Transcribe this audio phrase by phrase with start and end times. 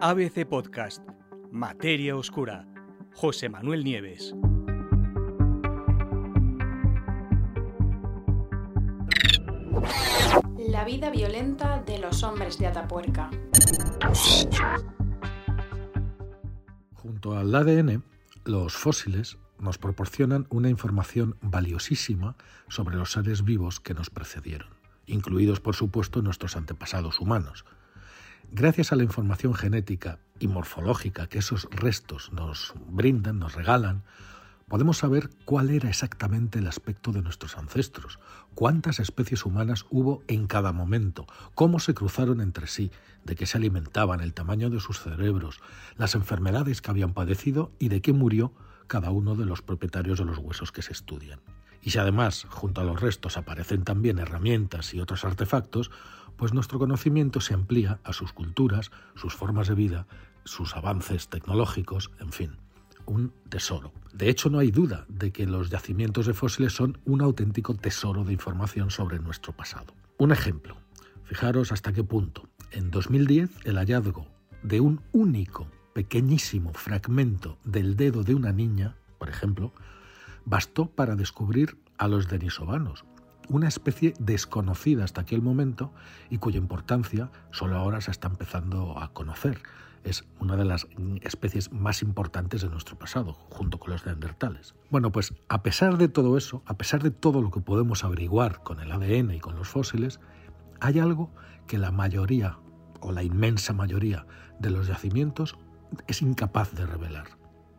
[0.00, 1.02] ABC Podcast,
[1.50, 2.66] Materia Oscura,
[3.14, 4.34] José Manuel Nieves.
[10.58, 13.30] La vida violenta de los hombres de Atapuerca.
[16.92, 18.02] Junto al ADN,
[18.44, 22.36] los fósiles nos proporcionan una información valiosísima
[22.68, 24.68] sobre los seres vivos que nos precedieron,
[25.06, 27.64] incluidos por supuesto nuestros antepasados humanos.
[28.52, 34.04] Gracias a la información genética y morfológica que esos restos nos brindan, nos regalan,
[34.68, 38.18] podemos saber cuál era exactamente el aspecto de nuestros ancestros,
[38.54, 42.90] cuántas especies humanas hubo en cada momento, cómo se cruzaron entre sí,
[43.24, 45.60] de qué se alimentaban, el tamaño de sus cerebros,
[45.96, 48.52] las enfermedades que habían padecido y de qué murió
[48.86, 51.40] cada uno de los propietarios de los huesos que se estudian.
[51.82, 55.90] Y si además junto a los restos aparecen también herramientas y otros artefactos,
[56.36, 60.06] pues nuestro conocimiento se amplía a sus culturas, sus formas de vida,
[60.44, 62.56] sus avances tecnológicos, en fin,
[63.06, 63.92] un tesoro.
[64.12, 68.24] De hecho, no hay duda de que los yacimientos de fósiles son un auténtico tesoro
[68.24, 69.94] de información sobre nuestro pasado.
[70.18, 70.76] Un ejemplo,
[71.24, 72.48] fijaros hasta qué punto.
[72.70, 74.26] En 2010, el hallazgo
[74.62, 79.72] de un único, pequeñísimo fragmento del dedo de una niña, por ejemplo,
[80.44, 83.04] bastó para descubrir a los denisovanos,
[83.48, 85.92] una especie desconocida hasta aquel momento
[86.30, 89.60] y cuya importancia solo ahora se está empezando a conocer.
[90.04, 90.86] Es una de las
[91.22, 94.74] especies más importantes de nuestro pasado, junto con los neandertales.
[94.90, 98.62] Bueno, pues a pesar de todo eso, a pesar de todo lo que podemos averiguar
[98.62, 100.20] con el ADN y con los fósiles,
[100.80, 101.30] hay algo
[101.66, 102.58] que la mayoría
[103.00, 104.26] o la inmensa mayoría
[104.60, 105.56] de los yacimientos
[106.06, 107.26] es incapaz de revelar.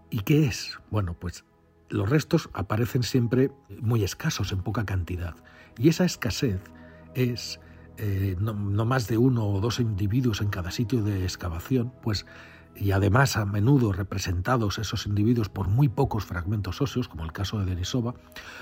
[0.09, 0.79] ¿Y qué es?
[0.89, 1.45] Bueno, pues
[1.89, 5.35] los restos aparecen siempre muy escasos, en poca cantidad.
[5.77, 6.61] Y esa escasez
[7.13, 7.59] es
[7.97, 12.25] eh, no, más de uno o dos individuos en cada sitio de excavación, pues
[12.79, 17.59] y además a menudo representados esos individuos por muy pocos fragmentos óseos, como el caso
[17.59, 18.13] de Denisova,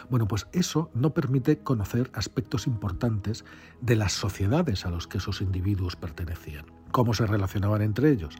[0.09, 3.43] bueno, pues eso no permite conocer aspectos importantes
[3.81, 8.35] de las sociedades a los que esos individuos pertenecían, cómo se relacionaban entre ellos,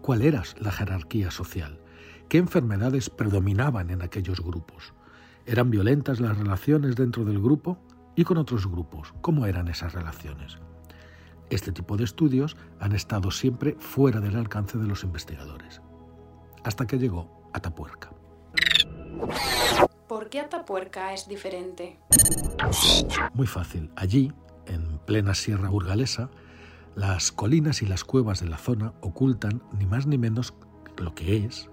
[0.00, 1.78] cuál era la jerarquía social,
[2.28, 4.92] qué enfermedades predominaban en aquellos grupos,
[5.46, 7.78] eran violentas las relaciones dentro del grupo
[8.14, 10.58] y con otros grupos, cómo eran esas relaciones.
[11.50, 15.82] Este tipo de estudios han estado siempre fuera del alcance de los investigadores,
[16.64, 18.10] hasta que llegó Atapuerca.
[20.08, 21.98] ¿Por qué Atapuerca es diferente?
[23.34, 23.90] Muy fácil.
[23.96, 24.32] Allí,
[24.66, 26.30] en plena sierra burgalesa,
[26.94, 30.54] las colinas y las cuevas de la zona ocultan ni más ni menos
[30.98, 31.70] lo que es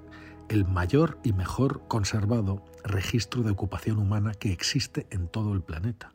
[0.50, 6.12] el mayor y mejor conservado registro de ocupación humana que existe en todo el planeta.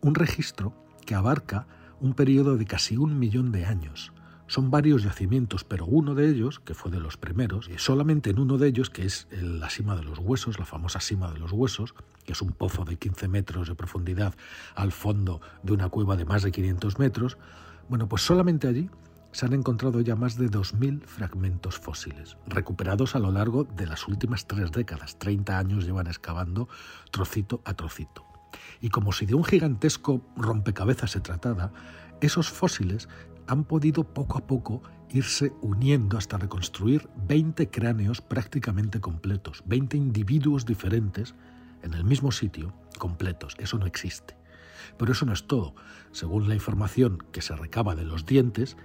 [0.00, 0.74] Un registro
[1.06, 1.66] que abarca
[2.00, 4.12] un periodo de casi un millón de años.
[4.46, 8.38] Son varios yacimientos, pero uno de ellos, que fue de los primeros, y solamente en
[8.38, 11.52] uno de ellos, que es la cima de los huesos, la famosa cima de los
[11.52, 11.94] huesos,
[12.24, 14.34] que es un pozo de 15 metros de profundidad
[14.74, 17.36] al fondo de una cueva de más de 500 metros,
[17.90, 18.88] bueno, pues solamente allí
[19.32, 24.08] se han encontrado ya más de 2.000 fragmentos fósiles, recuperados a lo largo de las
[24.08, 25.18] últimas tres décadas.
[25.18, 26.68] 30 años llevan excavando
[27.10, 28.27] trocito a trocito.
[28.80, 31.72] Y como si de un gigantesco rompecabezas se tratara,
[32.20, 33.08] esos fósiles
[33.46, 40.66] han podido poco a poco irse uniendo hasta reconstruir 20 cráneos prácticamente completos, 20 individuos
[40.66, 41.34] diferentes
[41.82, 43.54] en el mismo sitio, completos.
[43.58, 44.36] Eso no existe.
[44.98, 45.74] Pero eso no es todo.
[46.12, 48.76] Según la información que se recaba de los dientes,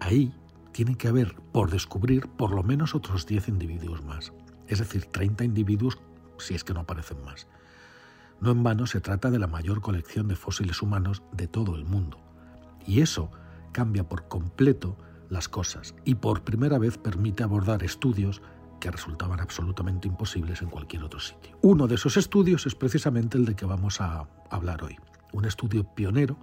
[0.00, 0.34] ahí
[0.72, 4.32] tiene que haber por descubrir por lo menos otros 10 individuos más.
[4.66, 5.98] Es decir, 30 individuos
[6.38, 7.46] si es que no aparecen más.
[8.40, 11.84] No en vano se trata de la mayor colección de fósiles humanos de todo el
[11.84, 12.18] mundo.
[12.86, 13.30] Y eso
[13.72, 14.96] cambia por completo
[15.28, 18.42] las cosas y por primera vez permite abordar estudios
[18.80, 21.56] que resultaban absolutamente imposibles en cualquier otro sitio.
[21.62, 24.96] Uno de esos estudios es precisamente el de que vamos a hablar hoy.
[25.32, 26.36] Un estudio pionero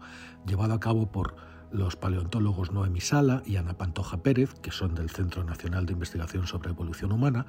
[0.48, 1.36] llevado a cabo por
[1.72, 6.48] los paleontólogos Noemi Sala y Ana Pantoja Pérez, que son del Centro Nacional de Investigación
[6.48, 7.46] sobre Evolución Humana,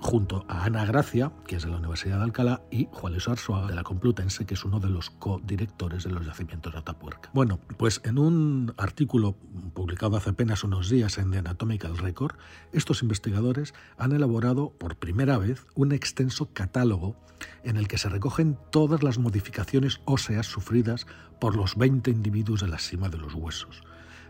[0.00, 3.68] junto a Ana Gracia, que es de la Universidad de Alcalá, y Juan Luis Arzuaga,
[3.68, 7.30] de la Complutense, que es uno de los codirectores de los yacimientos de Atapuerca.
[7.32, 9.36] Bueno, pues en un artículo
[9.74, 12.36] publicado hace apenas unos días en The Anatomical Record,
[12.72, 17.16] estos investigadores han elaborado por primera vez un extenso catálogo
[17.62, 21.06] en el que se recogen todas las modificaciones óseas sufridas
[21.40, 23.82] por los 20 individuos de la cima de los huesos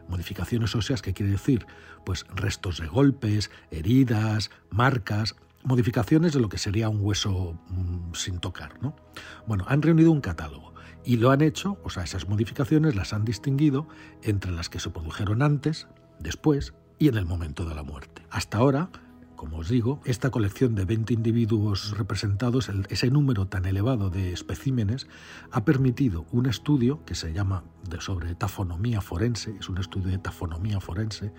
[0.09, 1.67] modificaciones óseas, ¿qué quiere decir?
[2.05, 8.38] Pues restos de golpes, heridas, marcas, modificaciones de lo que sería un hueso mm, sin
[8.38, 8.82] tocar.
[8.82, 8.96] ¿no?
[9.46, 10.75] Bueno, han reunido un catálogo
[11.05, 13.88] y lo han hecho, o sea, esas modificaciones las han distinguido
[14.22, 15.88] entre las que se produjeron antes,
[16.19, 18.22] después y en el momento de la muerte.
[18.31, 18.90] Hasta ahora,
[19.38, 25.06] como os digo, esta colección de 20 individuos representados, ese número tan elevado de especímenes,
[25.52, 30.19] ha permitido un estudio que se llama de, sobre tafonomía forense, es un estudio de
[30.19, 31.32] tafonomía forense,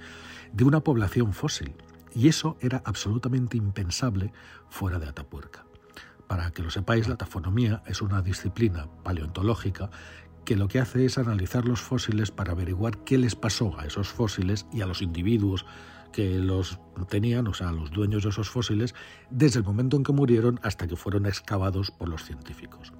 [0.54, 1.76] de una población fósil.
[2.14, 4.32] Y eso era absolutamente impensable
[4.70, 5.66] fuera de Atapuerca.
[6.28, 9.90] Para que lo sepáis, la tafonomía es una disciplina paleontológica
[10.46, 14.10] que lo que hace es analizar los fósiles para averiguar qué les pasó a esos
[14.10, 15.66] fósiles y a los individuos
[16.12, 18.96] que los tenían, o sea, los dueños de esos fósiles,
[19.30, 22.94] desde el momento en que murieron hasta que fueron excavados por los científicos.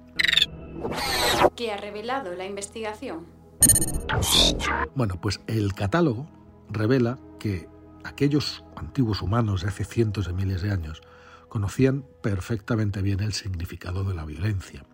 [1.56, 3.26] ¿Qué ha revelado la investigación?
[4.94, 6.28] Bueno, pues el catálogo
[6.68, 7.68] revela que
[8.04, 11.02] aquellos antiguos humanos de hace cientos de miles de años
[11.48, 14.84] conocían perfectamente bien el significado de la violencia.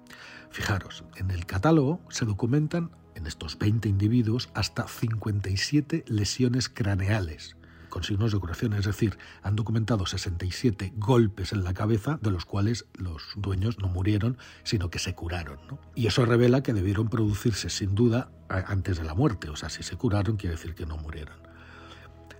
[0.51, 7.57] Fijaros, en el catálogo se documentan en estos 20 individuos hasta 57 lesiones craneales,
[7.89, 12.45] con signos de curación, es decir, han documentado 67 golpes en la cabeza, de los
[12.45, 15.59] cuales los dueños no murieron, sino que se curaron.
[15.95, 19.83] Y eso revela que debieron producirse sin duda antes de la muerte, o sea, si
[19.83, 21.47] se curaron quiere decir que no murieron.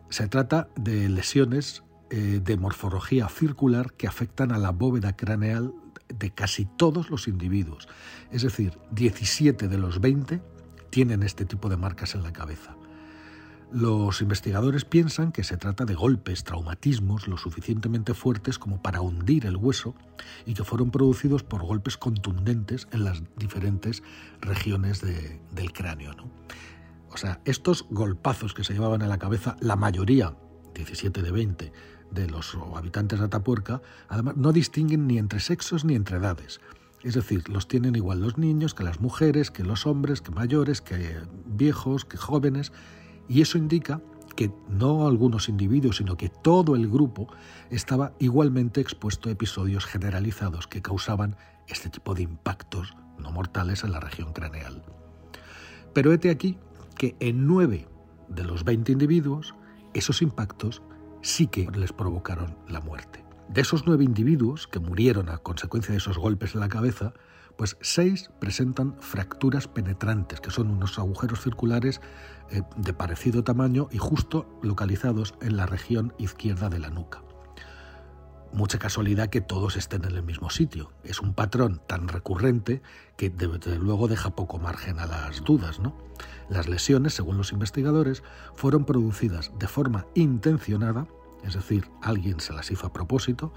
[0.09, 5.75] Se trata de lesiones eh, de morfología circular que afectan a la bóveda craneal
[6.09, 7.89] de casi todos los individuos.
[8.31, 10.41] Es decir, 17 de los 20
[10.91, 12.77] tienen este tipo de marcas en la cabeza.
[13.73, 19.45] Los investigadores piensan que se trata de golpes, traumatismos lo suficientemente fuertes como para hundir
[19.45, 19.97] el hueso
[20.47, 24.05] y que fueron producidos por golpes contundentes en las diferentes
[24.41, 26.13] regiones del cráneo.
[27.45, 30.37] Estos golpazos que se llevaban a la cabeza, la mayoría,
[30.75, 31.73] 17 de 20,
[32.11, 36.61] de los habitantes de Atapuerca, además no distinguen ni entre sexos ni entre edades.
[37.03, 40.81] Es decir, los tienen igual los niños que las mujeres, que los hombres, que mayores,
[40.81, 41.17] que
[41.47, 42.73] viejos, que jóvenes,
[43.29, 44.01] y eso indica
[44.35, 47.29] que no algunos individuos, sino que todo el grupo
[47.71, 51.37] estaba igualmente expuesto a episodios generalizados que causaban
[51.69, 54.85] este tipo de impactos no mortales en la región craneal.
[55.95, 56.59] Pero hete aquí
[56.97, 57.89] que en nueve
[58.29, 59.55] de los 20 individuos,
[59.95, 60.83] esos impactos
[61.23, 63.25] sí que les provocaron la muerte.
[63.49, 67.13] De esos nueve individuos que murieron a consecuencia de esos golpes en la cabeza,
[67.57, 72.01] pues seis presentan fracturas penetrantes, que son unos agujeros circulares
[72.51, 77.23] eh, de parecido tamaño y justo localizados en la región izquierda de la nuca.
[78.53, 80.93] Mucha casualidad que todos estén en el mismo sitio.
[81.05, 82.81] Es un patrón tan recurrente
[83.17, 85.81] que desde luego deja poco margen a las dudas.
[85.81, 85.95] ¿no?
[86.49, 88.23] Las lesiones, según los investigadores,
[88.55, 91.07] fueron producidas de forma intencionada,
[91.45, 93.53] es decir, alguien se las hizo a propósito,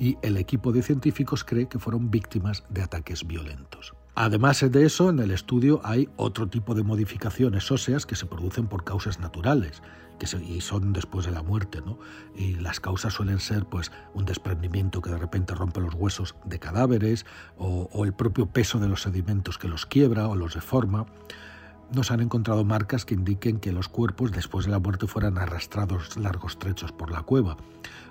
[0.00, 3.94] y el equipo de científicos cree que fueron víctimas de ataques violentos.
[4.16, 8.66] Además de eso, en el estudio hay otro tipo de modificaciones óseas que se producen
[8.66, 9.82] por causas naturales,
[10.18, 11.98] que y son después de la muerte, ¿no?
[12.34, 16.58] Y las causas suelen ser, pues, un desprendimiento que de repente rompe los huesos de
[16.58, 17.24] cadáveres,
[17.56, 21.06] o, o el propio peso de los sedimentos que los quiebra o los deforma
[21.92, 25.38] no se han encontrado marcas que indiquen que los cuerpos después de la muerte fueran
[25.38, 27.56] arrastrados largos trechos por la cueva,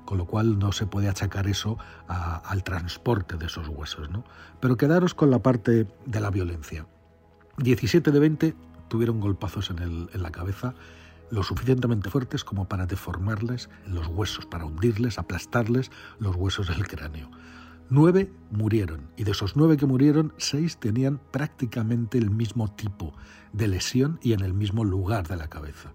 [0.05, 1.77] con lo cual no se puede achacar eso
[2.07, 4.09] al transporte de esos huesos.
[4.09, 4.23] ¿no?
[4.59, 6.85] Pero quedaros con la parte de la violencia.
[7.57, 8.55] 17 de 20
[8.87, 9.79] tuvieron golpazos en,
[10.13, 10.73] en la cabeza
[11.31, 17.29] lo suficientemente fuertes como para deformarles los huesos, para hundirles, aplastarles los huesos del cráneo.
[17.91, 23.15] Nueve murieron y de esos nueve que murieron, seis tenían prácticamente el mismo tipo
[23.51, 25.91] de lesión y en el mismo lugar de la cabeza.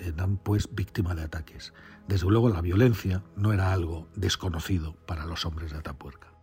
[0.00, 1.72] Eran pues víctimas de ataques.
[2.08, 6.33] Desde luego la violencia no era algo desconocido para los hombres de Atapuerca.